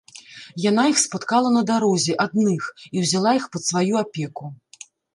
[0.69, 4.55] Яна іх спаткала на дарозе адных і ўзяла іх пад сваю апеку.